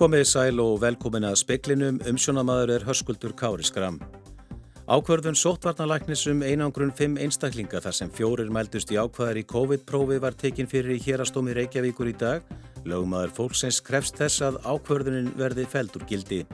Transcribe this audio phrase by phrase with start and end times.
[0.00, 3.98] Komið sæl og velkomin að speklinum, umsjónamaður er hörskuldur Kári Skram.
[4.88, 10.38] Ákvörðun sóttvarnalæknis um einangrun fimm einstaklinga þar sem fjórir mældust í ákvaðar í COVID-prófi var
[10.40, 12.48] tekin fyrir í hérastómi Reykjavíkur í dag.
[12.88, 16.46] Lögmaður fólksins krefst þess að ákvörðunin verði feldur gildi.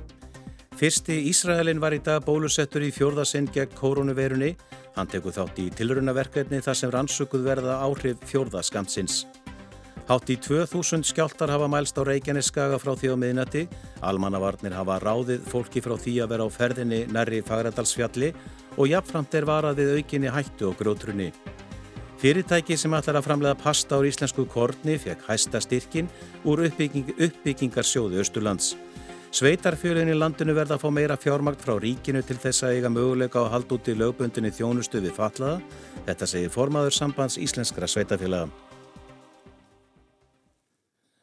[0.75, 4.57] Fyrsti Ísraelin var í dag bólusettur í fjórðasinn gegn koronavirunni.
[4.99, 9.23] Hann tekur þátt í tilrunaverkefni þar sem rannsökuð verða áhrif fjórðaskamtsins.
[10.07, 13.63] Hátt í 2000 skjáltar hafa mælst á Reykjaneskaga frá því á miðnætti.
[14.07, 18.29] Almannavarnir hafa ráðið fólki frá því að vera á ferðinni nærri Fagradalsfjalli
[18.77, 21.33] og jafnframt er varað við aukinni hættu og grótrunni.
[22.23, 26.07] Fyrirtæki sem ætlar að framlega pasta á íslensku korni fekk hæsta styrkin
[26.47, 28.77] úr uppbygging, uppbyggingarsjóðu Östurlands.
[29.35, 33.51] Sveitarfjölinni landinu verða að fá meira fjármagt frá ríkinu til þess að eiga möguleika á
[33.51, 35.59] hald út í lögbundinni þjónustu við fatlaða.
[36.07, 38.66] Þetta segir formaður sambands íslenskra sveitarfjölaða.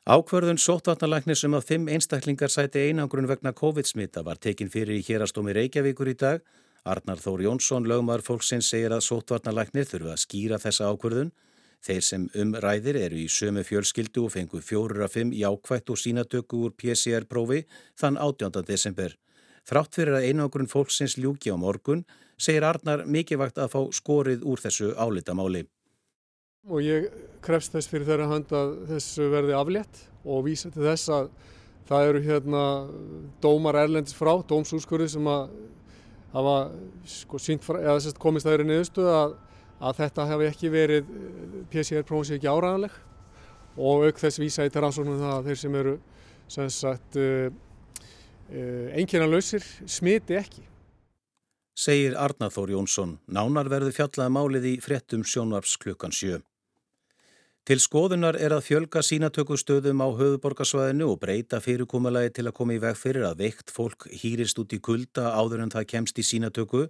[0.03, 5.53] Ákverðun sóttvarnalæknis um að fimm einstaklingar sæti einangrun vegna COVID-smita var tekin fyrir í hérastómi
[5.55, 6.41] Reykjavíkur í dag.
[6.83, 11.29] Arnar Þór Jónsson, lögumar fólksins, segir að sóttvarnalæknir þurfu að skýra þessa ákverðun.
[11.87, 16.59] Þeir sem umræðir eru í sömu fjölskyldu og fengu fjórir af fimm jákvætt og sínatöku
[16.67, 17.61] úr PCR-prófi
[17.95, 18.59] þann 18.
[18.67, 19.15] desember.
[19.63, 22.03] Þrátt fyrir að einangrun fólksins ljúki á morgun,
[22.35, 25.63] segir Arnar mikilvægt að fá skorið úr þessu álitamáli
[26.69, 27.09] og ég
[27.44, 31.31] krefst þess fyrir þeirra hand að þessu verði aflétt og vísa til þess að
[31.89, 32.66] það eru hérna
[33.44, 35.50] dómar erlendis frá, dómsúrskurði sem að
[36.34, 36.56] hafa
[37.09, 39.36] sko, frá, eða, komist að þeirri niðurstu að,
[39.84, 41.11] að þetta hefði ekki verið
[41.73, 42.95] PCR-prófið ekki áræðanleg
[43.73, 45.97] og auk þess vísa í terransónum það að þeir sem eru
[46.72, 50.64] sagt uh, uh, einnkjörna lausir smiti ekki.
[51.73, 56.38] Segir Arnathór Jónsson, nánar verður fjallaði um málið í frettum sjónvarps klukkan sjö.
[57.64, 62.79] Til skoðunar er að fjölga sínatökustöðum á höfuborgarsvæðinu og breyta fyrirkommalagi til að koma í
[62.84, 66.90] veg fyrir að veikt fólk hýrist út í kulda áður en það kemst í sínatöku.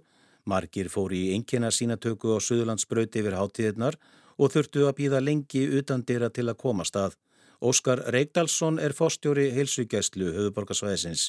[0.50, 4.00] Margir fór í engina sínatöku á Suðurlandsbröyti yfir hátíðirnar
[4.34, 7.14] og þurftu að býða lengi utan dyrra til að koma stað.
[7.62, 11.28] Óskar Reykdalsson er fórstjóri heilsugjæslu höfuborgarsvæðisins.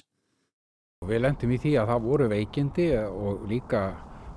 [1.05, 3.85] Við lendum í því að það voru veikindi og líka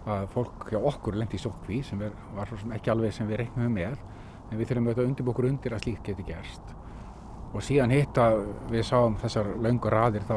[0.04, 2.04] að fólk hjá okkur lendi í sókví sem
[2.36, 3.96] var ekki alveg sem við reiknum með
[4.48, 6.74] en við þurfum auðvitað að undirbú okkur undir að slíkt geti gerst.
[7.54, 8.42] Og síðan hitt að
[8.72, 10.36] við sáum þessar laungur raðir þá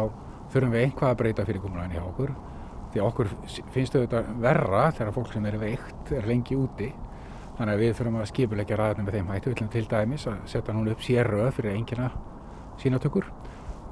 [0.51, 2.33] þurfum við einhvað að breyta fyrirkomulæðin hjá okkur.
[2.91, 3.31] Því okkur
[3.71, 6.89] finnst auðvitað verra þegar fólk sem er veikt er lengi úti.
[7.57, 10.43] Þannig að við þurfum að skipulegja raðinu með þeim hættu, við ætlum til dæmis að
[10.49, 12.11] setja núna upp sérröð fyrir engina
[12.81, 13.27] sínatökur.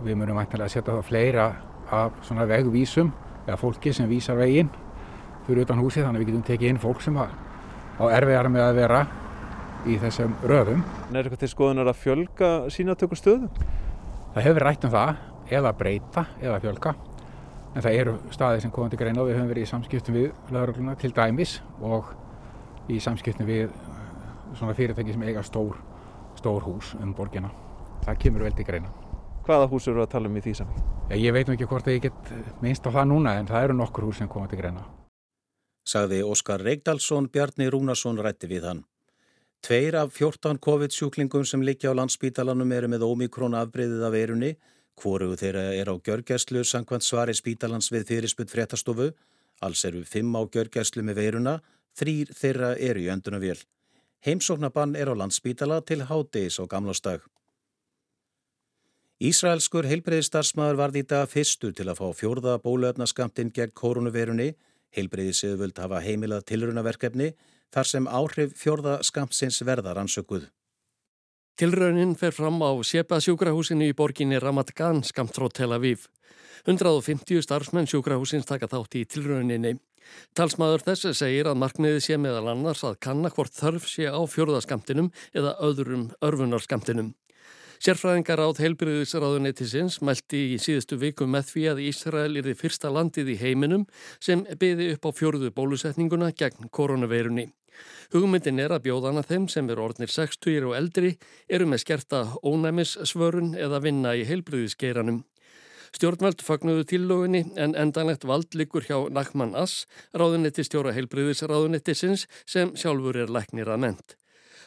[0.04, 1.48] Við munum ættilega að setja það fleira
[1.96, 3.12] af svona vegvísum
[3.46, 4.70] eða fólki sem vísar veginn
[5.48, 7.26] fyrir utan húsi þannig að við getum tekið inn fólk sem á
[8.08, 9.00] erfiðar með að vera
[9.88, 10.82] í þessum röðum.
[11.10, 13.50] En er eitthvað til skoðunar að fjölga sínatökur stöðum?
[14.34, 15.22] Það hefur rætt um það,
[15.60, 16.96] eða breyta, eða fjölga.
[17.76, 20.96] En það eru staðir sem komandi greina og við höfum verið í samskiptum við lögurluna
[21.00, 22.10] til dæmis og
[22.90, 24.00] í samskiptum við uh,
[24.58, 25.78] svona fyrirtæki sem eiga stór,
[26.40, 27.52] stór hús um borgina.
[28.06, 28.90] Það kemur vel til greina.
[29.46, 30.86] Hvaða hús eru að tala um í því sami?
[31.18, 34.10] Ég veit nú ekki hvort ég get minnst á það núna en það eru nokkur
[34.10, 34.86] hús sem komandi greina.
[35.90, 38.84] Sagði Óskar Reykdalsson, Bjarni Rúnarsson rætti við hann.
[39.62, 44.52] Tveir af 14 COVID-sjúklingum sem liggja á landsspítalanum eru með ómikrón afbreyðið af erunni.
[45.00, 49.10] Hvorugu þeirra er á gjörgæslu sangkvæmt svari spítalans við fyrirspunt fréttastofu.
[49.60, 51.58] Alls eru fimm á gjörgæslu með veiruna,
[52.00, 53.60] þrýr þeirra eru í öndunavél.
[54.24, 57.28] Heimsóknabann er á landsspítala til hádegis á gamlastag.
[59.20, 64.54] Ísraelskur heilbreyðistarsmaður varði í dag fyrstur til að fá fjórða bólöfnaskamtinn gegn koronavirunni.
[64.96, 67.34] Heilbreyðisöðvöld hafa heimilað tilrunaverkefni
[67.74, 70.48] þar sem áhrif fjörða skamsins verðar ansökuð.
[71.60, 76.08] Tilraunin fer fram á Sjepa sjúkrahúsinu í borginni Ramat Gan skamt frá Tel Aviv.
[76.66, 79.74] 150 starfsmenn sjúkrahúsins taka þátt í tilrauninni.
[80.36, 85.12] Talsmaður þess segir að markmiði sé meðal annars að kanna hvort þörf sé á fjörðaskamtinum
[85.36, 87.12] eða öðrum örfunarskamtinum.
[87.80, 93.36] Sérfræðingar átt heilbyrðisráðuneytisins mælti í síðustu viku með því að Ísrael er því fyrsta landið
[93.36, 93.86] í heiminum
[94.20, 97.48] sem byði upp á fjörðu bólusetninguna gegn koronaveirunni.
[98.14, 101.16] Hugmyndin er að bjóðana þeim sem eru orðnir 60 og eldri
[101.50, 105.24] eru með skerta ónæmissvörun eða vinna í heilbyrðisgeiranum.
[105.96, 113.18] Stjórnveld fagnuðu tillögunni en endanlegt vald likur hjá Nakman Ass, ráðunetti stjóra heilbriðisráðunettisins sem sjálfur
[113.18, 114.18] er læknir að ment.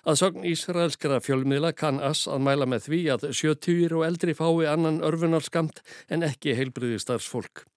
[0.02, 4.66] Að sogn Ísraelskara fjölmiðla kann Ass að mæla með því að 70 og eldri fái
[4.66, 5.78] annan örfunarskamt
[6.10, 7.68] en ekki heilbriðistarsfólk.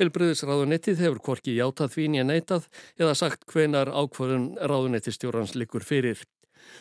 [0.00, 2.70] Heilbriðisráðunettið hefur korki játað því nýja neitað
[3.00, 6.22] eða sagt hvenar ákvörðun ráðunettistjórans likur fyrir.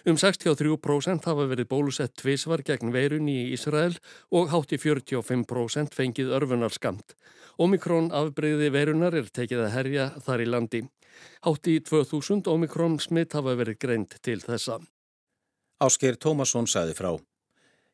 [0.06, 3.96] Um 63% hafa verið bólusett tvísvar gegn veirun í Ísrael
[4.34, 7.16] og hátti 45% fengið örfunarskamt.
[7.62, 10.82] Omikron afbreyði veirunar er tekið að herja þar í landi.
[11.46, 14.82] Hátti 2000 omikron smitt hafa verið greint til þessa.
[15.86, 17.14] Ásker Tómasson sagði frá.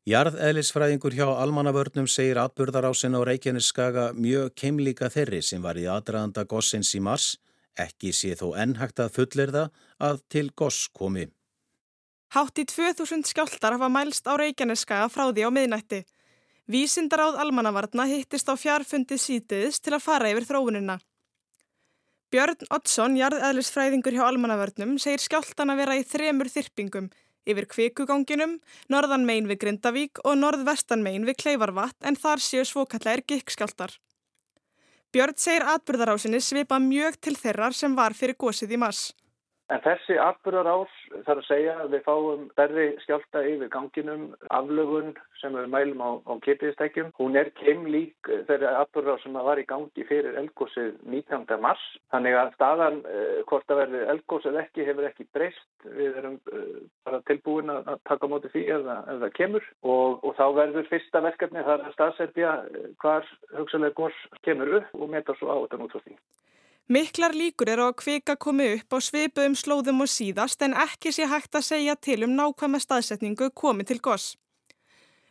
[0.09, 6.89] Jarðeðlisfræðingur hjá almannavörnum segir atburðarásin á Reykjaneskaga mjög keimlíka þeirri sem var í aðdraðanda gossins
[6.97, 7.35] í mars,
[7.77, 9.69] ekki sé þó ennhægt að fullir það
[10.01, 11.27] að til goss komi.
[12.33, 16.01] Hátt í 2000 skjáltar hafa mælst á Reykjaneskaga frá því á miðnætti.
[16.65, 20.97] Vísindaráð almannavarna hittist á fjarfundi sítiðis til að fara yfir þróunina.
[22.33, 27.11] Björn Oddsson, jarðeðlisfræðingur hjá almannavörnum, segir skjáltana vera í þremur þyrpingum
[27.47, 28.59] yfir kvikuganginum,
[28.89, 33.97] norðan megin við Grindavík og norðvestan megin við Kleifarvatt en þar séu svokallegir gikkskjáltar.
[35.11, 39.11] Björn segir atbyrðarásinni svipa mjög til þeirrar sem var fyrir gósið í mass.
[39.71, 45.55] En þessi atbyrðarás þarf að segja að við fáum berri skjálta yfir ganginum, aflögun sem
[45.55, 47.13] við mælum á, á ketiðstækjum.
[47.15, 51.55] Hún er keimlík þeirri atbyrðarás sem var í gangi fyrir elgósið 19.
[51.63, 51.85] mars.
[52.11, 55.63] Þannig að staðan eh, hvort að verði elgósið ekki hefur ekki breyst.
[55.87, 58.85] Við erum eh, bara tilbúin að taka móti því ef
[59.23, 63.23] það kemur og, og þá verður fyrsta verkefni þar að staðsetja eh, hvar
[63.55, 66.19] hugsalega gós kemur upp og meta svo á þetta nútrústing.
[66.89, 71.27] Miklar líkur eru að kvika komi upp á svipuðum slóðum og síðast en ekki sé
[71.29, 74.35] hægt að segja til um nákvæma staðsetningu komi til goss.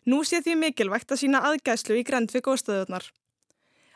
[0.07, 3.11] Nú sé því mikilvægt að sína aðgæslu í grend við góðstöðunar.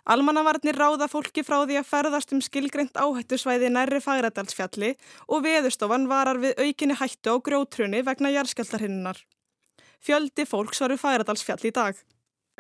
[0.05, 4.91] Almannavarnir ráða fólki frá því að ferðast um skilgreynd áhættu svæði nærri fagrætalsfjalli
[5.33, 9.17] og veðustofan varar við aukinni hættu á grótrunni vegna jærskeltarhinnunar.
[10.05, 12.05] Fjöldi fólks varu fagrætalsfjalli í dag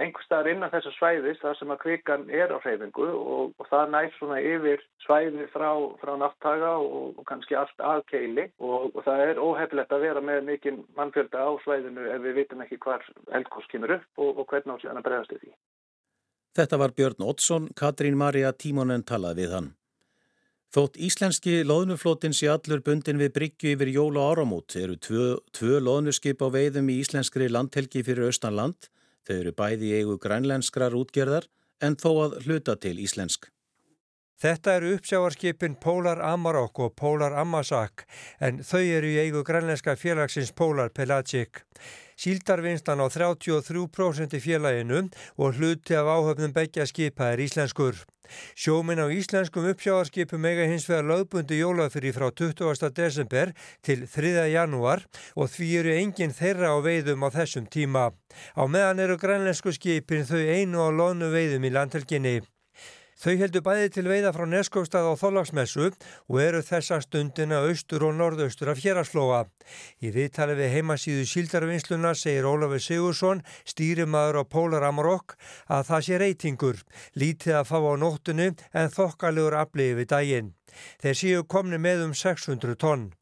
[0.00, 4.08] einhverstaðar innan þessu svæðis þar sem að kvikan er á hreyfingu og, og það nær
[4.16, 5.68] svona yfir svæði frá,
[6.00, 10.24] frá náttaga og, og kannski allt að keili og, og það er óheflegt að vera
[10.24, 13.06] með mikinn mannfjölda á svæðinu ef við vitum ekki hvar
[13.38, 15.54] eldkost kemur upp og hvernig á síðan að bregðast því.
[16.54, 19.72] Þetta var Björn Oddsson, Katrín Marja Tímonen talaði við hann.
[20.74, 25.78] Þótt íslenski loðnuflótins í allur bundin við Bryggju yfir jól og áramót eru tvö, tvö
[25.78, 28.88] loðnuskip á veiðum í íslenskri landhelgi fyrir Östanland
[29.24, 31.48] Þau eru bæði eigu grænlenskrar útgerðar
[31.80, 33.48] en þó að hluta til íslensk.
[34.44, 38.02] Þetta eru uppsjáarskipin Polar Amarok og Polar Amazak
[38.42, 41.62] en þau eru í eigu grænlenska félagsins Polar Pelagic.
[42.20, 45.06] Síldarvinnslan á 33% í félaginu
[45.38, 48.02] og hluti af áhöfnum begja skipa er íslenskur.
[48.54, 52.90] Sjóminn á íslenskum uppsjáarskipum eiga hins vegar lögbundi jólafyrir frá 20.
[52.94, 54.48] desember til 3.
[54.54, 55.04] janúar
[55.36, 58.10] og því eru enginn þeirra á veiðum á þessum tíma.
[58.56, 62.40] Á meðan eru grænlensku skipin þau einu á lónu veiðum í landhelginni.
[63.14, 68.16] Þau heldur bæði til veiða frá Neskóstað á Þóllagsmessu og eru þessa stundina austur og
[68.18, 69.44] norðaustur af Hjeraslóa.
[70.02, 75.38] Í viðtali við heimasíðu síldarvinnsluna segir Ólafur Sigursson, stýrimaður á Pólar Amarokk,
[75.70, 76.84] að það sé reytingur,
[77.14, 80.54] lítið að fá á nóttinu en þokkalegur afliði við daginn.
[80.98, 83.12] Þeir séu komni með um 600 tonn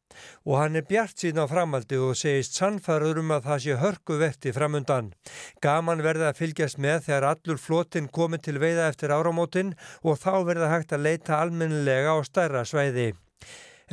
[0.45, 4.19] og hann er bjart síðan á framaldi og segist sannfæður um að það sé hörku
[4.21, 5.11] vetti framundan.
[5.63, 10.33] Gaman verða að fylgjast með þegar allur flotin komi til veiða eftir áramótin og þá
[10.47, 13.13] verða hægt að leita almennilega á stærra sveiði.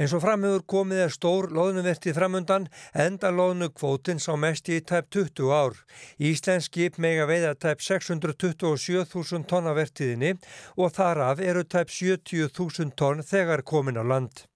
[0.01, 5.51] En svo framögur komið er stór loðnuverti framundan, enda loðnukvótin sá mest í tæp 20
[5.53, 5.77] ár.
[6.17, 10.37] Íslensk skip mega veiða tæp 627.000 tonna vertiðinni
[10.79, 14.50] og þaraf eru tæp 70.000 tonn þegar komin á land.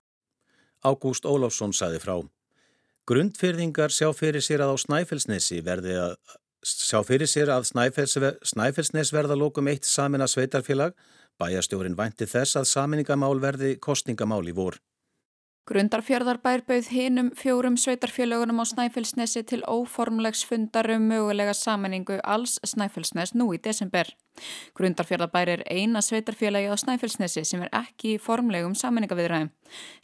[0.85, 2.19] Ágúst Óláfsson saði frá.
[3.09, 6.15] Grundfyrðingar sjá fyrir sér að á Snæfellsnesi verði að
[6.65, 8.17] sjá fyrir sér að Snæfells,
[8.49, 10.97] Snæfellsnes verða lókum eitt samin að sveitarfélag.
[11.41, 14.79] Bæjastjórin vænti þess að saminningamál verði kostningamál í vor.
[15.65, 23.33] Grundarfjörðarbær bauð hinum fjórum sveitarfélögunum á Snæfellsnesi til óformlegs fundar um mögulega samanningu alls Snæfellsnes
[23.33, 24.05] nú í desember.
[24.77, 29.55] Grundarfjörðarbær er eina sveitarfélagi á Snæfellsnesi sem er ekki í formlegum samanningaviðræðum.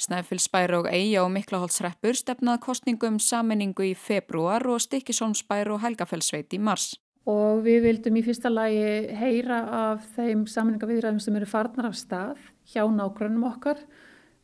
[0.01, 6.65] Snæfellsbær og Eyja og Miklaholtsreppur stefnað kostningum samanningu í februar og Stikkisónsbær og Helgafellsveit í
[6.71, 6.95] mars.
[7.29, 12.39] Og við vildum í fyrsta lagi heyra af þeim samanningaviðræðum sem eru farnar af stað
[12.65, 13.85] hjá nágrunum okkar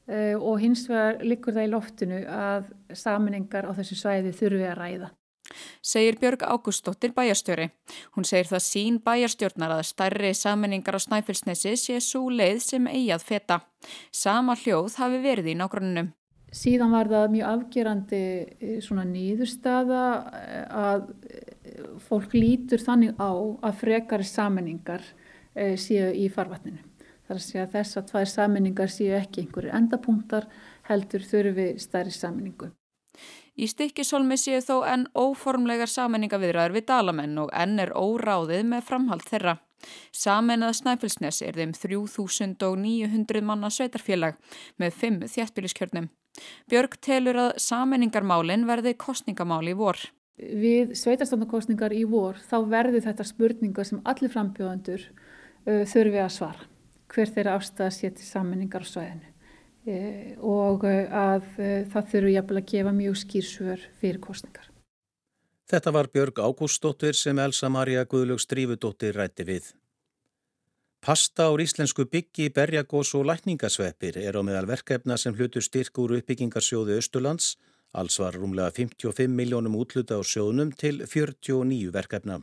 [0.06, 4.76] Eh, og hins vegar likur það í loftinu að saminningar á þessu svæði þurfi að
[4.78, 5.08] ræða.
[5.82, 7.66] Segir Björg Ágústóttir bæjarstjóri.
[8.14, 13.26] Hún segir það sín bæjarstjórnar að starri saminningar á Snæfellsnesi sé svo leið sem eigað
[13.26, 13.58] feta.
[14.14, 16.14] Sama hljóð hafi verið í nágrunninum.
[16.54, 20.04] Síðan var það mjög afgerandi eh, svona nýðurstaða
[20.38, 21.08] eh, að
[22.06, 25.02] fólk lítur þannig á að frekari saminningar
[25.80, 26.82] séu í farvatninu.
[27.26, 30.48] Þar að segja þess að tvær saminningar séu ekki einhverju endapunktar
[30.86, 32.70] heldur þurfi stærri saminningu.
[33.56, 39.24] Í stikkisólmi séu þó enn óformlegar sammenningaviðræður við dalamenn og enn er óráðið með framhald
[39.24, 39.56] þeirra.
[40.12, 44.36] Samennað Snæfellsnes er þeim 3900 manna sveitarfélag
[44.80, 46.10] með 5 þjættbíliskjörnum.
[46.68, 50.00] Björg telur að sammenningarmálinn verði kostningamáli í vor.
[50.36, 56.66] Við sveitarstofnarkostningar í vor þá verði þetta spurninga sem allir frambjóðandur uh, þurfi að svara.
[57.16, 59.30] Hver þeirra afstæða sé til sammenningar á svæðinu.
[59.86, 64.66] Eh, og eh, að eh, það þurfu jafnvel að gefa mjög skýrsvör fyrir kostningar.
[65.70, 69.70] Þetta var Björg Ágústsdóttir sem Elsa Maria Guðlög Strífudóttir rætti við.
[71.06, 76.16] Pasta ár íslensku byggi, berjagós og lækningasveppir er á meðal verkefna sem hlutur styrk úr
[76.18, 77.54] uppbyggingarsjóðu Östurlands.
[77.94, 82.40] Alls var rúmlega 55 miljónum útluta á sjóðunum til 49 verkefna.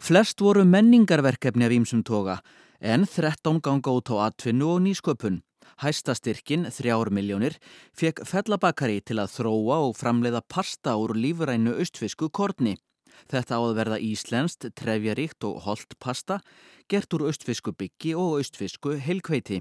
[0.00, 2.40] Flest voru menningarverkefni af ímsum toga
[2.80, 5.40] en 13 ganga út á atvinnu og nýsköpun.
[5.80, 7.56] Hæstastyrkin, þrjár miljónir,
[7.96, 12.76] fekk fellabakari til að þróa og framleiða pasta úr lífurænu austfisku korni.
[13.30, 16.40] Þetta áður verða íslenskt, trefjaríkt og holdt pasta,
[16.88, 19.60] gert úr austfisku byggi og austfisku heilkveiti.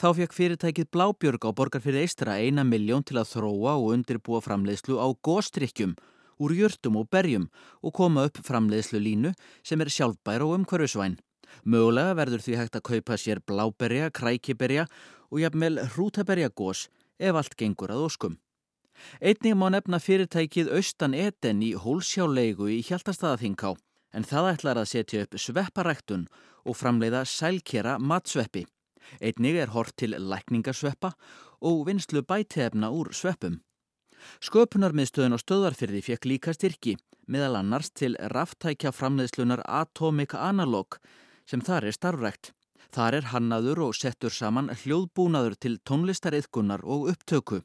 [0.00, 4.96] Þá fekk fyrirtækið Blábjörg á borgarfyrir eistra eina miljón til að þróa og undirbúa framleiðslu
[4.96, 5.96] á góstrykkjum
[6.40, 7.48] úr jörtum og berjum
[7.82, 9.32] og koma upp framleiðslu línu
[9.64, 11.18] sem er sjálfbær og umhverfisvæn.
[11.64, 14.86] Mögulega verður því hægt að kaupa sér bláberja, krækiberja
[15.30, 18.36] og jafnvel hrútaberjagós ef allt gengur að óskum.
[19.20, 23.74] Einnig má nefna fyrirtækið Austan Eden í hólsjálegu í Hjaltastaðaþinká
[24.16, 26.24] en það ætlar að setja upp svepparæktun
[26.66, 28.64] og framleiða sælkjera matsveppi.
[29.20, 31.12] Einnig er hort til lækningarsveppa
[31.60, 33.60] og vinslu bætefna úr sveppum.
[34.42, 36.96] Sköpunarmiðstöðun og stöðarfyrði fekk líka styrki,
[37.28, 40.98] meðal annars til ráftækja framleiðslunar Atomic Analog
[41.46, 42.52] sem þar er starfrækt.
[42.94, 47.62] Þar er hannaður og settur saman hljóðbúnaður til tónlistariðkunar og upptöku.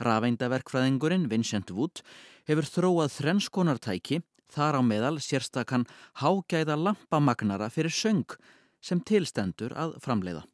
[0.00, 2.00] Rafeindaverkfræðingurinn Vincent Wood
[2.48, 5.86] hefur þróað þrenskonartæki þar á meðal sérstakann
[6.22, 8.38] hágæða lampamagnara fyrir söng
[8.80, 10.46] sem tilstendur að framleiða.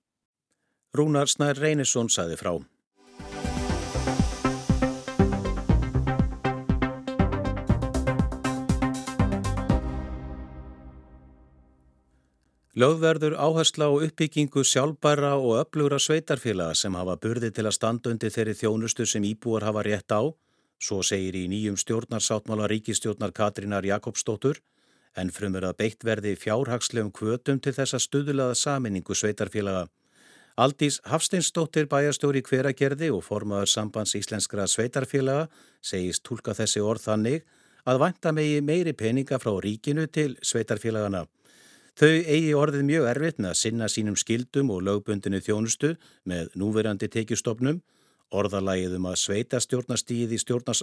[0.97, 2.57] Rúnar Snær Reynisson saði frá.
[12.73, 18.33] Lögverður áhersla á uppbyggingu sjálfbæra og öflugra sveitarfélaga sem hafa burði til að standa undir
[18.33, 20.33] þeirri þjónustu sem íbúar hafa rétt á,
[20.81, 24.63] svo segir í nýjum stjórnarsáttmála ríkistjórnar Katrínar Jakobsdóttur,
[25.21, 29.91] en frumur að beitt verði fjárhagslegum kvötum til þessa stuðulaða saminningu sveitarfélaga.
[30.57, 35.51] Aldís Hafsteinsdóttir bæjastjóri hveragerði og formaður sambands íslenskra sveitarfélaga
[35.85, 37.45] segist tólka þessi orð þannig
[37.85, 41.27] að vanta megi meiri peninga frá ríkinu til sveitarfélagana.
[42.01, 45.93] Þau eigi orðið mjög erfitt með að sinna sínum skildum og lögbundinu þjónustu
[46.25, 47.83] með núverandi tekjustofnum,
[48.33, 50.81] orðalægið um sveitastjórnastíði stjórnas,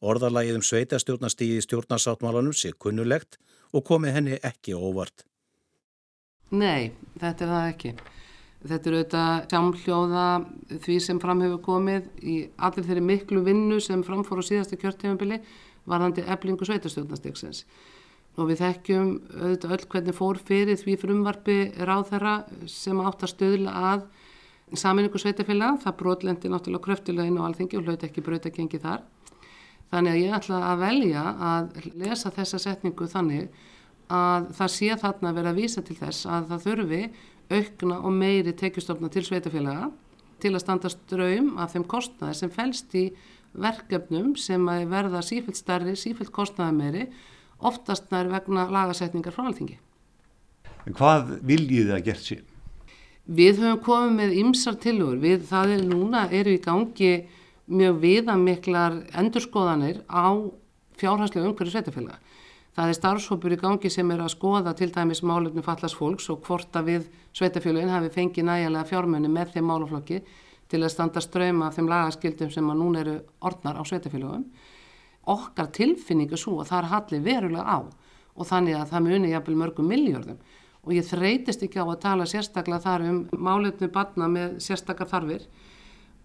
[0.00, 0.64] um
[1.66, 3.36] stjórnarsáttmálanum sé kunnulegt
[3.72, 5.26] og komi henni ekki óvart.
[6.50, 7.92] Nei, þetta er það ekki.
[8.66, 10.26] Þetta er auðvitað samhljóða
[10.86, 15.42] því sem fram hefur komið í allir þeirri miklu vinnu sem framfór á síðastu kjörtefambili
[15.86, 17.66] varðandi eblingu sveitastjórnastiksins
[18.36, 22.34] og við þekkjum auðvitað öll hvernig fór fyrir því frumvarfi ráð þeirra
[22.68, 24.06] sem átt að stöðla að
[24.76, 29.04] saminningu sveitafélag, það brotlendi náttúrulega kröftilega inn á alþengi og hlauti ekki bröta gengi þar.
[29.92, 33.46] Þannig að ég ætla að velja að lesa þessa setningu þannig
[34.12, 37.00] að það sé þarna að vera að vísa til þess að það þurfi
[37.46, 39.90] aukna og meiri tekjustofna til sveitafélaga
[40.42, 43.06] til að standa ströym af þeim kostnaði sem fælst í
[43.56, 47.06] verkefnum sem verða sífælt starri, sífælt kostnaði meiri
[47.58, 49.78] oftast nær vegna lagasetningar frá alþingi.
[50.86, 52.44] En hvað viljið það gert sér?
[53.26, 57.14] Við höfum komið með ymsar tilugur, við það er núna, eru í gangi
[57.66, 60.30] mjög viðamiklar endurskoðanir á
[61.00, 62.20] fjárhanslega umhverju sveitafélaga.
[62.76, 66.42] Það er starfshópur í gangi sem er að skoða til dæmis málefni fallast fólks og
[66.44, 70.20] hvort að við sveitafélagin hafi fengið nægilega fjármunni með þeim málaflokki
[70.68, 73.16] til að standa ströyma af þeim lagaskildum sem að núna eru
[73.48, 74.44] orðnar á sveitafélagum
[75.26, 77.78] okkar tilfinningu svo að það er hallið verulega á.
[78.36, 80.38] Og þannig að það muni jafnvel mörgum miljörðum
[80.86, 85.42] og ég þreytist ekki á að tala sérstaklega þar um málefnu batna með sérstakar þarfir.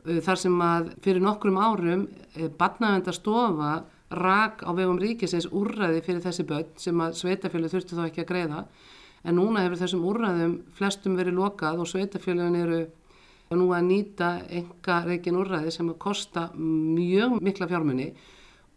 [0.05, 3.74] Uh, þar sem að fyrir nokkrum árum uh, batnavendastofa
[4.22, 8.31] rak á vegum ríkisins úrræði fyrir þessi börn sem að sveitafjölu þurftu þá ekki að
[8.34, 8.63] greiða.
[9.25, 12.81] En núna hefur þessum úrræðum flestum verið lokað og sveitafjölun eru
[13.58, 18.12] nú að nýta enga reikin úrræði sem að kosta mjög mikla fjármunni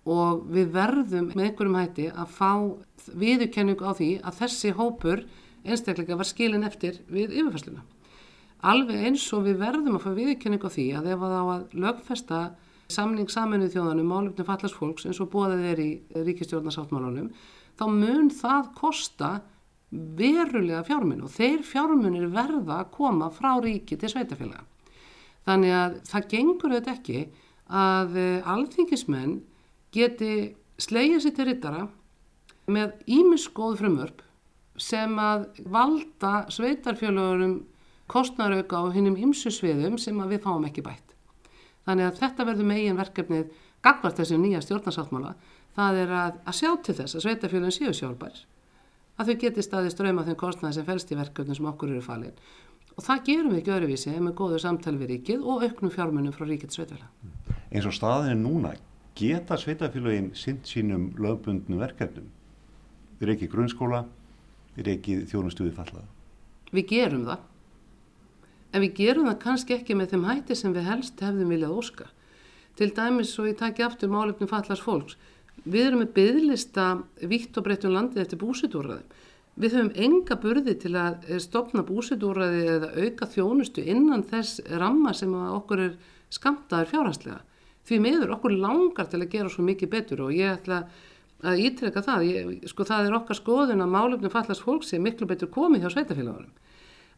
[0.04, 2.50] og við verðum með einhverjum hætti að fá
[3.22, 5.24] viðurkenningu á því að þessi hópur
[5.64, 7.84] einstaklega var skilin eftir við yfirfæsluna.
[8.64, 11.74] Alveg eins og við verðum að fá viðurkenningu á því að ef það á að
[11.84, 12.42] lögfesta
[12.92, 17.30] samning saminuð þjóðanum málefni fallast fólks eins og bóðað er í ríkistjórnarsáttmálunum
[17.78, 19.30] þá mun það kosta
[19.94, 24.64] verulega fjármun og þeir fjármunir verða að koma frá ríki til sveitafélaga.
[25.44, 27.18] Þannig að það gengur auðvitað ekki
[27.68, 29.34] að eh, alþingismenn
[29.94, 30.32] geti
[30.82, 31.84] slegið sér til rittara
[32.70, 34.22] með ímiskóð frumvörp
[34.80, 37.60] sem að valda sveitarfjöluðurum
[38.10, 41.14] kostnarauka á hinnum ymsu sviðum sem við fáum ekki bætt.
[41.84, 43.52] Þannig að þetta verður megin verkefnið
[43.84, 45.34] gagvart þessum nýja stjórnarsáttmála
[45.76, 48.42] það er að, að sjá til þess að sveitarfjölun séu sjálfbær
[49.14, 52.40] að þau geti staði ströma þeim kostnaði sem fælst í verkefnum sem okkur eru falin
[52.94, 56.46] og það gerum við ekki öruvísi með góður samtal við ríkið og auknum fjármunum frá
[56.46, 57.08] ríkið sveitafjöla.
[57.74, 58.74] Eins og staðin núna
[59.18, 62.30] geta sveitafjölugin sinn sínum lögbundnu verkefnum
[63.20, 64.04] við reykið grunnskóla
[64.74, 66.08] við reykið þjónustuði fallaða.
[66.74, 67.50] Við gerum það
[68.74, 72.08] en við gerum það kannski ekki með þeim hætti sem við helst hefðum viljað óska.
[72.74, 75.14] Til dæmis svo ég taki aftur málefnum fallars fólks.
[75.62, 76.86] Við erum með byggðlista
[77.30, 79.06] vitt og breytt um landið eftir búsitúrraðum.
[79.54, 85.12] Við höfum enga burði til að eh, stopna búsitúrraði eða auka þjónustu innan þess ramma
[85.14, 85.92] sem okkur er
[86.34, 87.44] skamtaður fjárhanslega.
[87.84, 90.84] Því meður okkur langar til að gera svo mikið betur og ég ætla
[91.44, 92.26] að ítreka það.
[92.30, 95.90] Ég, sko það er okkar skoðun að málefnum fallars fólks er miklu betur komið hjá
[95.92, 96.52] sveitafélagunum.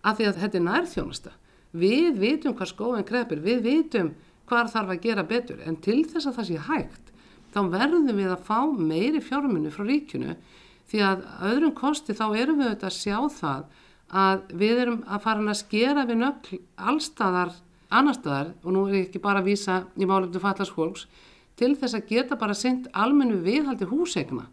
[0.03, 1.35] Af því að þetta er nærþjónusta.
[1.77, 4.15] Við vitum hvað skóin krepir, við vitum
[4.47, 7.13] hvað þarf að gera betur en til þess að það sé hægt
[7.55, 10.37] þá verðum við að fá meiri fjármunni frá ríkjunu
[10.91, 13.63] því að öðrum kosti þá erum við auðvitað að sjá það
[14.23, 17.55] að við erum að fara að skera við nögl allstaðar,
[17.91, 21.07] annarstaðar og nú er ég ekki bara að vísa í málefnum fallasfólks
[21.57, 24.47] til þess að geta bara sendt almennu viðhaldi húsegna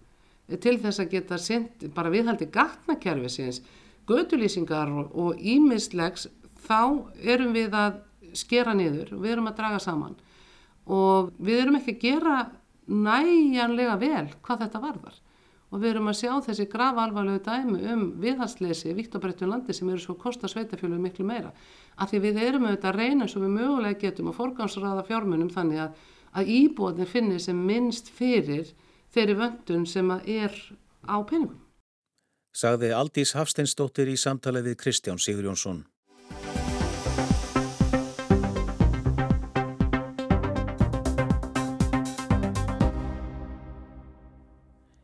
[0.61, 3.61] til þess að geta sendt bara viðhaldi gatnakerfi síns,
[4.07, 6.27] gödulýsingar og ímislegs
[6.67, 8.01] þá erum við að
[8.37, 10.15] skera niður, við erum að draga saman.
[10.89, 12.37] Og við erum ekki að gera
[12.87, 15.19] næjanlega vel hvað þetta varðar
[15.73, 19.73] og við erum að sjá þessi graf alvarlegu dæmi um viðhalsleysi vitt og breyttu landi
[19.73, 21.49] sem eru svo kosta sveitafjölu miklu meira
[21.97, 25.83] af því við erum auðvitað að reyna svo við mögulega getum að forgansraða fjármunum þannig
[25.87, 25.97] að,
[26.37, 28.69] að íbúðin finnir sem minnst fyrir
[29.13, 30.53] þeirri vöndun sem er
[31.05, 31.59] á peningum.
[32.53, 35.49] Sagði Aldís Hafsteinsdóttir í samtali við Kristján Sigur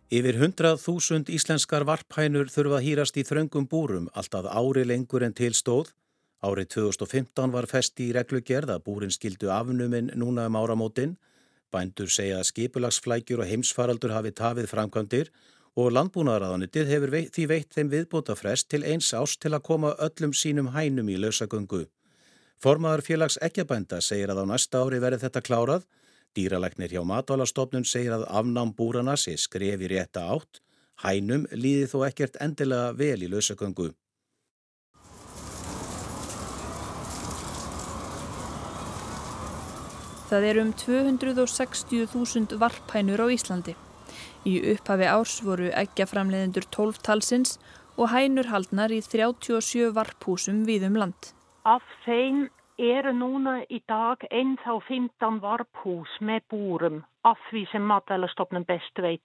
[0.09, 5.53] Yfir 100.000 íslenskar varphænur þurfa að hýrast í þröngum búrum alltaf ári lengur en til
[5.53, 5.91] stóð.
[6.41, 11.13] Árið 2015 var festi í reglugerð að búrin skildu afnuminn núna um áramótin.
[11.69, 15.29] Bændur segja að skipulagsflækjur og heimsfaraldur hafi tafið framkvæmdir
[15.77, 19.93] og landbúnaðaraðanitið hefur veit, því veitt þeim viðbóta frest til eins ást til að koma
[20.01, 21.83] öllum sínum hænum í lausagöngu.
[22.57, 25.85] Formaður félags ekkjabænda segir að á næsta ári verði þetta klárað
[26.37, 30.61] Dýralagnir hjá matvælastofnun segir að afnám búrana sé skrefi rétta átt,
[31.03, 33.89] hænum líði þó ekkert endilega vel í lausagöngu.
[40.29, 43.73] Það er um 260.000 varphænur á Íslandi.
[44.45, 47.57] Í upphafi árs voru eggjaframleðendur 12 talsins
[47.97, 51.33] og hænur haldnar í 37 varphúsum viðum land.
[51.65, 52.45] Af þeim
[52.79, 59.23] eru núna í dag ennþá 15 varphús með búrum af því sem matvælastofnum best veit.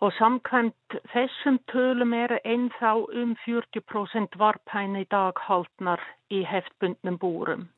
[0.00, 7.68] Og samkvæmt þessum tölum eru ennþá um 40% varphæn í dag haldnar í heftbundnum búrum.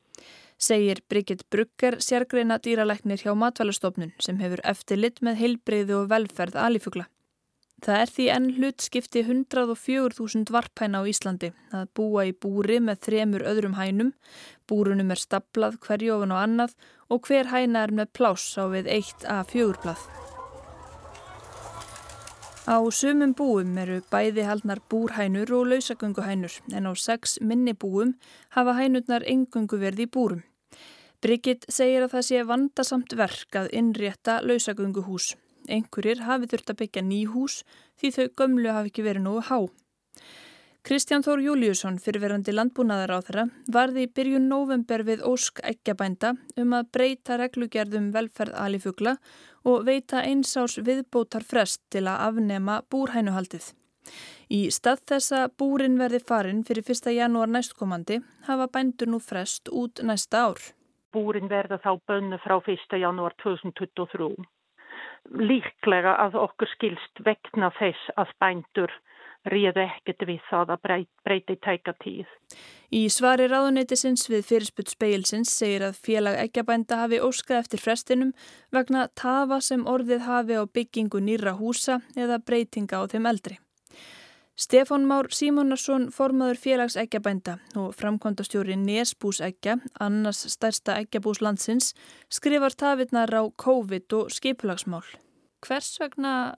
[0.57, 7.09] Segir Brigitte Brugger sérgreina dýraleknir hjá matvælastofnun sem hefur eftirlit með heilbreyðu og velferð alifugla.
[7.83, 13.43] Það er því enn hlutskipti 104.000 varphæna á Íslandi að búa í búri með þremur
[13.49, 14.13] öðrum hænum,
[14.73, 16.75] búrunum er staplað hverju ofan á annað
[17.13, 20.03] og hver hæna er með pláss á við eitt að fjögurblað.
[22.63, 28.13] Á sumum búum eru bæði haldnar búrhænur og lausagönguhænur en á sex minni búum
[28.55, 30.45] hafa hænurnar engungu verði í búrum.
[31.19, 35.33] Brigitt segir að það sé vandasamt verk að innrétta lausagönguhús.
[35.67, 37.61] Einhverjir hafi þurft að byggja ný hús
[37.99, 39.59] því þau gömlu hafi ekki verið nógu há.
[40.83, 46.73] Kristján Þór Júliusson, fyrirverandi landbúnaðar á þeirra, varði í byrjun november við Ósk ekkjabænda um
[46.75, 49.13] að breyta reglugerðum velferð alifugla
[49.63, 53.69] og veita einsás viðbótar frest til að afnema búrhænuhaldið.
[54.51, 57.07] Í stað þessa búrin verði farin fyrir 1.
[57.15, 58.19] janúar næstkomandi
[58.49, 60.59] hafa bændur nú frest út næsta ár.
[61.15, 62.99] Búrin verða þá bönnu frá 1.
[62.99, 64.35] janúar 2023
[65.31, 68.91] líklega að okkur skilst vegna þess að bændur
[69.49, 72.29] réðu ekkert við það að breyti tæka tíð.
[72.93, 78.33] Í svari ráðuneytisins við fyrirsputt speilsins segir að félag eggjabænda hafi óskað eftir frestinum
[78.71, 83.59] vegna tafa sem orðið hafi á byggingu nýra húsa eða breytinga á þeim eldri.
[84.53, 91.95] Stefán Már Símonarsson, formaður félags eggjabænda og framkvæmdastjóri Nesbús eggja, annars stærsta eggjabús landsins,
[92.29, 95.07] skrifar tafirnar á COVID og skipulagsmál.
[95.65, 96.53] Hvers vegna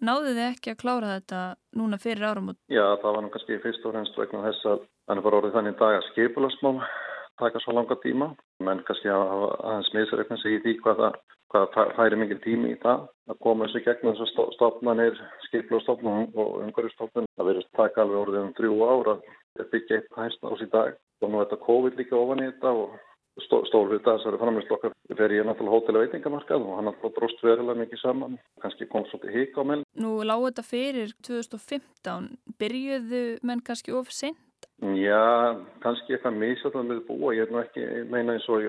[0.00, 1.40] Náðu þið ekki að klára þetta
[1.76, 2.52] núna fyrir árum?
[2.72, 5.76] Já, það var nú kannski fyrst og fremst vegna þess að þannig var orðið þannig
[5.80, 6.78] dag að skipulasmál
[7.40, 8.30] taka svo langa tíma,
[8.64, 11.04] menn kannski að aðeins misreikna sig í því hvað
[11.50, 16.58] það færi mikil tími í það að koma þessu gegn þess að stofnanir skipulastofnun og
[16.64, 19.16] umhverjastofnun það verðist taka alveg orðið um þrjú ára
[19.72, 20.96] byggja eitt hæst ás í dag.
[21.20, 22.94] Og nú er þetta COVID líka ofan í þetta og
[23.38, 28.02] stórhutta þessari framlýslokkar fer ég náttúrulega hótel og veitingamarkað og hann har bróst verulega mikið
[28.02, 28.38] saman.
[28.62, 32.28] Kannski kom svolítið hík á meil Nú lág þetta fyrir 2015
[32.60, 34.68] byrjuðu menn kannski of sent?
[34.96, 38.64] Já, kannski eitthvað mísað með búa, ég er nú ekki meina eins og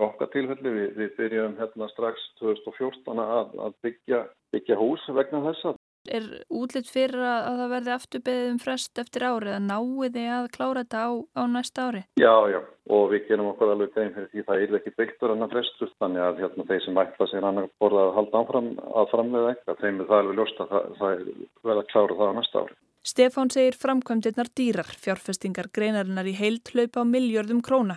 [0.00, 4.20] okkar tilfelli, við, við byrjum hérna strax 2014 að, að byggja,
[4.54, 5.74] byggja hús vegna þessa
[6.12, 10.48] Er útlitt fyrir að það verði afturbeðið um frest eftir árið að náu þið að
[10.52, 12.02] klára þetta á, á næsta ári?
[12.20, 12.58] Já, já,
[12.92, 16.24] og við gerum okkur alveg tegn fyrir því það er ekki byggtur annar frestur, þannig
[16.26, 20.02] að hérna, þeir sem ætla sér annar borða að halda áfram að framlega eitthvað, þeim
[20.02, 21.24] er það alveg ljóst að það, það er
[21.70, 22.78] vel að klára það á næsta ári.
[23.02, 27.96] Stefán segir framkvæmdirnar dýrar, fjárfestingar greinarinnar í heilt hlaupa á miljörðum króna.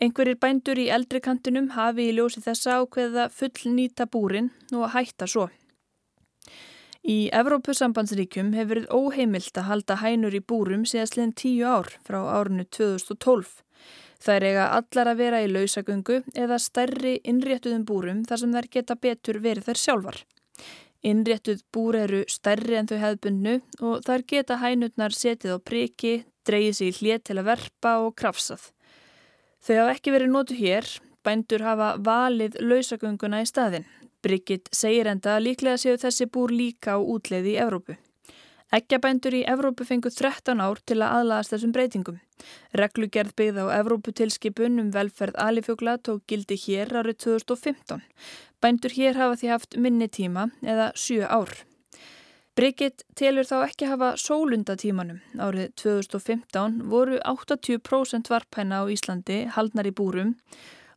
[0.00, 5.28] Einhverjir bændur í eldri kantinum hafi í ljósi þessa ákveða full nýta búrin og hætta
[5.30, 5.50] svo.
[7.04, 12.64] Í Evrópusambandsríkjum hefur verið óheimilt að halda hænur í búrum síðastliðin tíu ár frá árinu
[12.72, 13.50] 2012.
[14.24, 18.68] Það er eiga allar að vera í lausagöngu eða stærri innréttuðum búrum þar sem þær
[18.76, 20.20] geta betur verið þær sjálfar.
[21.04, 26.14] Innréttuð búr eru stærri en þau hefðbundnu og þar geta hænutnar setið á priki,
[26.48, 28.70] dreyið sér í hljét til að verpa og krafsað.
[29.60, 30.88] Þau hafa ekki verið nótu hér,
[31.20, 33.84] bændur hafa valið lausagönguna í staðin
[34.24, 37.96] Brigitt segir enda að líklega séu þessi búr líka á útleiði í Evrópu.
[38.74, 42.16] Eggjabændur í Evrópu fengu 13 ár til að aðlaðast þessum breytingum.
[42.80, 48.00] Reglugerð byggð á Evróputilskipun um velferð alifjókla tók gildi hér árið 2015.
[48.64, 51.52] Bændur hér hafa því haft minni tíma eða 7 ár.
[52.54, 55.20] Brigitt telur þá ekki hafa sólundatímanum.
[55.36, 60.34] Árið 2015 voru 80% varpæna á Íslandi haldnar í búrum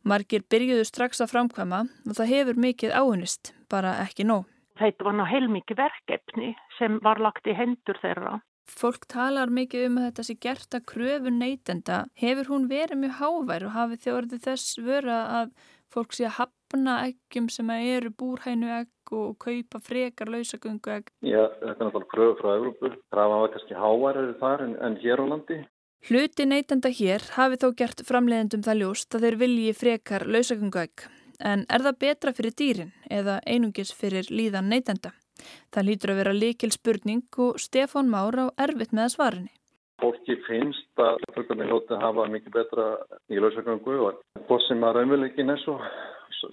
[0.04, 4.46] Margir byrjuðu strax að framkvæma og það hefur mikið áhunist, bara ekki nóg.
[4.78, 8.38] Þetta var ná heilmikið verkefni sem var lagt í hendur þeirra.
[8.68, 12.02] Fólk talar mikið um að þetta sé gert að kröfu neytenda.
[12.20, 15.54] Hefur hún verið mjög hávær og hafið þið orðið þess vera að
[15.94, 21.08] fólk sé að hafna eggjum sem eru búrhænu egg og kaupa frekar lausagöngu egg?
[21.24, 22.92] Já, þetta er náttúrulega kröfu frá Európu.
[23.08, 25.58] Krafa var kannski háværið þar en, en hér á landi.
[26.06, 31.08] Hluti neytenda hér hafi þó gert framleiðendum það ljóst að þeir vilji frekar lausagönguæk.
[31.50, 35.12] En er það betra fyrir dýrin eða einungis fyrir líðan neytenda?
[35.74, 39.52] Það lítur að vera likil spurning og Stefán Már á erfitt með svarinni.
[39.98, 42.86] Fólki finnst að fölgjarni lóti hafa mikið betra
[43.30, 45.78] í lausagöngu og hvort sem að raunveruleikin er svo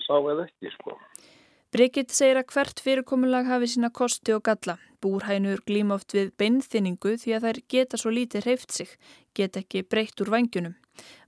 [0.02, 0.98] sá eða ekki sko.
[1.76, 4.78] Brigitt segir að hvert fyrirkomulag hafi sína kosti og galla.
[5.04, 8.94] Búrhænur glím oft við beinþinningu því að þær geta svo lítið hreift sig,
[9.36, 10.78] get ekki breytt úr vangjunum.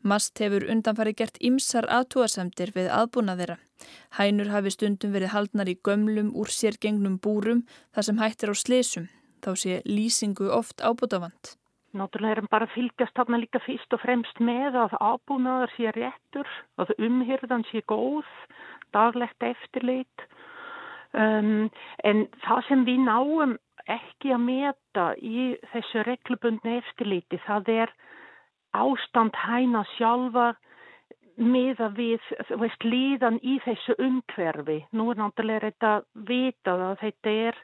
[0.07, 3.57] Mast hefur undanfari gert ymsar aðtúasemdir við aðbúna þeirra.
[4.15, 8.55] Hænur hafi stundum verið haldnar í gömlum úr sér gengnum búrum þar sem hættir á
[8.55, 9.11] slesum.
[9.43, 11.57] Þá sé lýsingu oft ábútafand.
[11.91, 16.47] Náttúrulega erum bara fylgjast þarna líka fyrst og fremst með að ábúnaðar sé réttur,
[16.79, 18.31] að umhyrðan sé góð,
[18.95, 20.27] daglegt eftirlit
[21.15, 21.69] Um,
[22.03, 23.55] en það sem við náum
[23.87, 27.93] ekki að meta í þessu reglubundni eftirliti það er
[28.75, 30.49] ástand hæna sjálfa
[31.37, 32.23] meða við
[32.57, 34.81] veist, líðan í þessu umhverfi.
[34.91, 35.91] Nú er náttúrulega þetta
[36.27, 37.59] vitað að þetta er,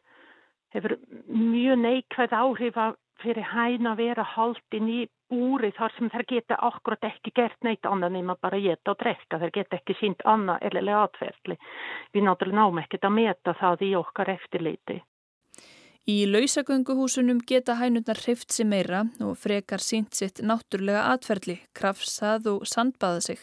[0.76, 0.96] hefur
[1.28, 2.80] mjög neikvæð áhrif
[3.24, 5.00] fyrir hæna að vera haldin í
[5.34, 9.40] búri þar sem þær geta akkurat ekki gert neitt annað nema bara geta og drekka,
[9.42, 11.58] þær geta ekki sínt annað eða aðferðli.
[12.14, 15.02] Við náttúrulega náum ekkert að meta það í okkar eftirleiti.
[16.04, 22.66] Í lausagönguhúsunum geta hænurnar hreift sér meira og frekar sínt sitt náttúrulega atferðli, krafsað og
[22.68, 23.40] sandbaða sig.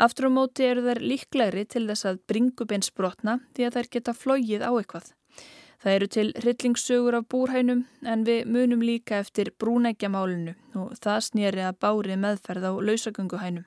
[0.00, 4.64] Aftur á móti eru þær líklegri til þess að bringubeinsbrotna því að þær geta flógið
[4.64, 5.12] á eitthvað.
[5.82, 11.64] Það eru til hryllingssögur af búrhænum en við munum líka eftir brúnækjamálinu og það snýri
[11.66, 13.64] að bári meðferð á lausagönguhænum.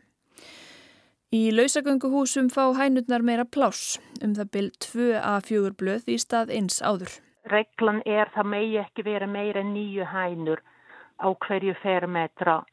[1.36, 7.20] Í lausagönguhúsum fá hænurnar meira pláss um það byrj 2A4 blöð í stað eins áður.
[7.52, 10.64] reglan er það megi ekki vera meira en nýju hænur
[11.20, 12.64] á hverju fermetra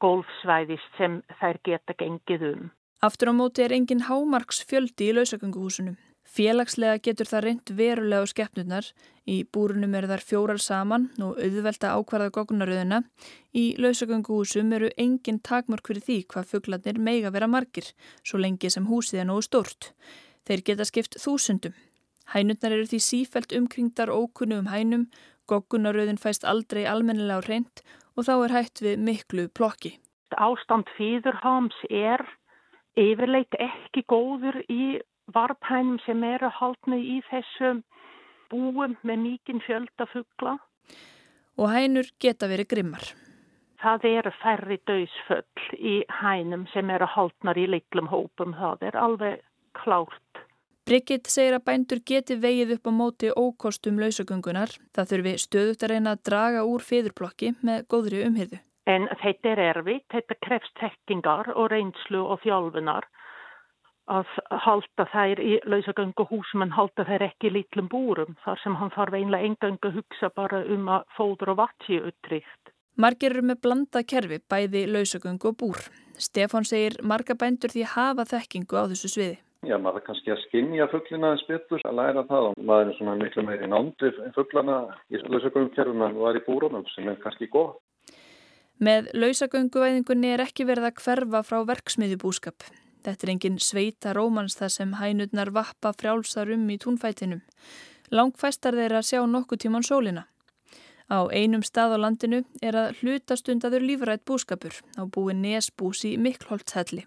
[0.00, 2.70] golfsvæðist sem þær geta gengið um.
[3.02, 5.98] Aftur á móti er engin hámarks fjöldi í lausagönguhúsunum.
[6.34, 8.86] Félagslega getur það reynd verulega á skeppnurnar.
[9.30, 12.98] Í búrunum eru þar fjórar saman og auðvelda ákvarða gognaröðuna.
[13.54, 17.86] Í lausagönguhúsum eru engin takmörk fyrir því hvað fugglarnir meiga vera margir,
[18.26, 19.92] svo lengi sem húsið er nógu stórt.
[20.42, 21.76] Þeir geta skipt þúsundum.
[22.34, 25.06] Hænurnar eru því sífælt umkringdar ókunnu um hænum,
[25.46, 30.00] gognaröðin fæst aldrei almennilega á reynd og þá er hætt við miklu plokki.
[30.34, 32.26] Ástand fýðurhams er
[32.98, 34.98] yfirleitt ekki góður í
[35.32, 37.82] varphænum sem eru haldni í þessum
[38.52, 40.58] búum með mikinn fjölda fuggla.
[41.58, 43.06] Og hænur geta verið grimmar.
[43.84, 48.54] Það eru færri döysföll í hænum sem eru haldnar í litlum hópum.
[48.56, 49.42] Það er alveg
[49.76, 50.20] klárt.
[50.84, 54.72] Brigitt segir að bændur geti vegið upp á móti ókostum lausagöngunar.
[54.92, 58.60] Það þurfi stöðut að reyna að draga úr feðurblokki með góðri umhyrðu.
[58.84, 63.08] En þetta er erfitt, þetta krefst tekkingar og reynslu og þjálfunar
[64.10, 64.28] að
[64.64, 69.16] halda þær í lausagönguhúsum en halda þær ekki í litlum búrum þar sem hann þarf
[69.16, 72.72] einlega engöngu að hugsa bara um að fóður og vatsi utrygt.
[73.00, 75.80] Margir eru með blanda kerfi bæði lausagöngu og búr.
[76.14, 79.38] Stefán segir marga bændur því hafa þekkingu á þessu sviði.
[79.64, 83.16] Já, maður kannski að skinja fugglina eins betur að læra það og maður er svona
[83.16, 87.72] miklu meiri nándi fugglana í lausagöngukerfum en var í búrunum sem er kannski góð.
[88.84, 92.66] Með lausagönguvæðingunni er ekki verið að hverfa frá verksmiðjubúskap.
[93.04, 97.42] Þetta er engin sveita rómans þar sem hænurnar vappa frjálsar um í túnfætinum.
[98.10, 100.24] Langfæstar þeirra sjá nokkuð tíman sólina.
[101.12, 107.04] Á einum stað á landinu er að hlutastundaður lífrætt búskapur á búi Nesbús í Miklholtshelli.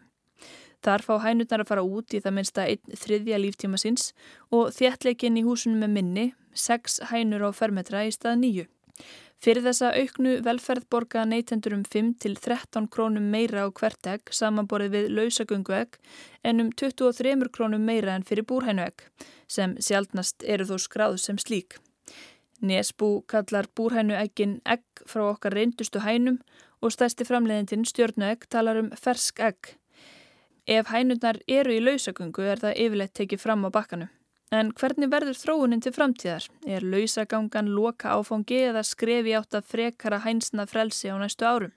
[0.85, 4.11] Þar fá hænurnar að fara út í það minnsta einn þriðja líftíma síns
[4.53, 8.67] og þjættleikin í húsunum með minni, sex hænur á fermetra í stað nýju.
[9.37, 15.09] Fyrir þessa auknu velferð borga neytendur um 5-13 krónum meira á hvert egg samanborið við
[15.13, 15.99] lausagöngu egg
[16.43, 19.05] en um 23 krónum meira en fyrir búrhænu egg
[19.47, 21.77] sem sjálfnast eru þó skráð sem slík.
[22.65, 26.41] Nesbú kallar búrhænu eggin egg frá okkar reyndustu hænum
[26.81, 29.77] og stærsti framleiðindin stjórnu egg talar um fersk egg.
[30.65, 34.09] Ef hænurnar eru í lausagöngu er það yfirleitt tekið fram á bakkanum.
[34.55, 36.45] En hvernig verður þróunin til framtíðar?
[36.63, 41.73] Er lausagangan loka áfangi eða skrefi átt að frekara hænsna frelsi á næstu árum?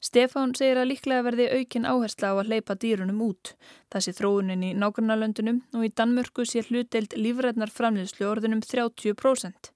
[0.00, 3.52] Stefán segir að líklega verði aukin áhersla á að leipa dýrunum út.
[3.92, 9.70] Það sé þróunin í nágrunarlöndunum og í Danmörku sé hlutdeild lífræðnar framleyslu orðinum 30%.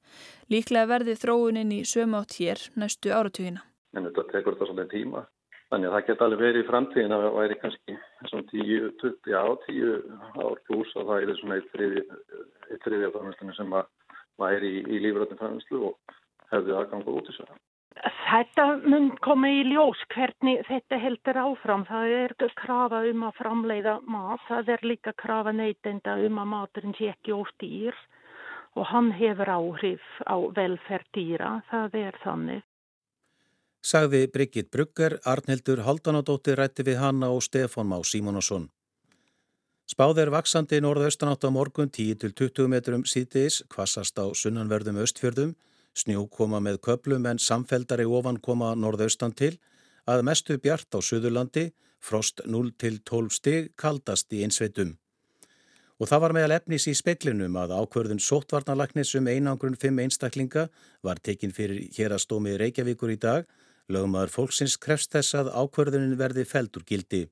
[0.51, 3.62] Líklega verði þróunin í sömu átt hér næstu áratugina.
[3.94, 5.27] En þetta tekur þetta svolítið tíma.
[5.74, 7.94] Þannig að það geta alveg verið í framtíðin að það væri kannski
[8.30, 13.72] svona 10, 20, já, 10 ár pluss og það er svona eitt þriðja framhengslu sem
[14.38, 16.12] væri í, í lífröndin framhengslu og
[16.52, 17.50] hefði aðgangu út í sig.
[18.04, 21.82] Þetta mun koma í ljós hvernig þetta heldur áfram.
[21.90, 26.94] Það er krafa um að framleiða mat, það er líka krafa neytenda um að maturinn
[27.00, 27.98] sé ekki óstýr
[28.78, 32.62] og hann hefur áhrif á velferð dýra, það er þannig.
[33.85, 38.70] Sagði Brigitte Brugger, Arnhildur Haldanadóttir rætti við hanna og Stefán Má Símonasson.
[39.85, 45.53] Spáð er vaksandi norðaustanátt á morgun 10-20 metrum síðdeis, kvassast á sunnanverðum östfjörðum,
[45.92, 49.59] snjó koma með köplum en samfeldari ofan koma norðaustan til,
[50.09, 51.66] að mestu bjart á Suðurlandi,
[52.01, 54.94] frost 0-12 stig, kaldast í einsveitum.
[56.01, 60.70] Og það var meðal efnis í speklinum að ákverðun sótvarnalagnis um einangrun 5 einstaklinga
[61.05, 63.44] var tekin fyrir hér að stómi Reykjavíkur í dag
[63.92, 67.27] Lögmaður fólksins krefst þess að ákverðunin verði feldur gildi.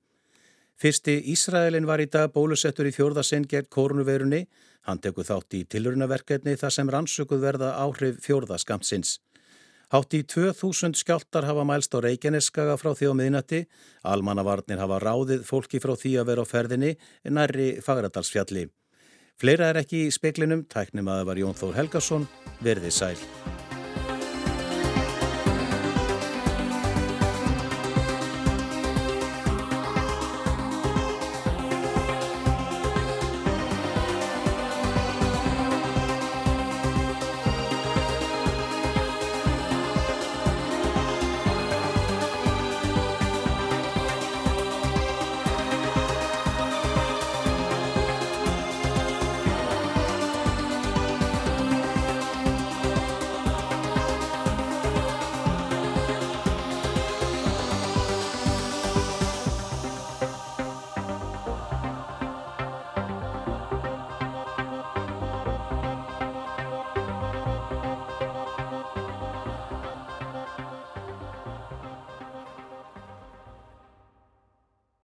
[0.76, 4.46] Fyrsti Ísraelin var í dag bólusettur í fjórðasinn gegn koronaveirunni.
[4.88, 9.20] Hann tekur þátt í tilurunaverkefni þar sem rannsökuð verða áhrif fjórðaskamtsins.
[9.92, 13.64] Hátt í 2000 skjáltar hafa mælst á Reykjaneskaga frá því á miðnatti.
[14.08, 16.94] Almannavarnir hafa ráðið fólki frá því að vera á ferðinni
[17.28, 18.70] nærri Fagradalsfjalli.
[19.40, 22.30] Fleira er ekki í speklinum, tæknum að það var Jón Þór Helgason,
[22.64, 23.61] verðið sæl.